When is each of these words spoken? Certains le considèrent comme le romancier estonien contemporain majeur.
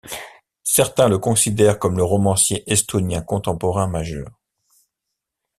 Certains 0.63 1.07
le 1.09 1.19
considèrent 1.19 1.77
comme 1.77 1.95
le 1.97 2.03
romancier 2.03 2.63
estonien 2.65 3.21
contemporain 3.21 3.85
majeur. 3.85 4.31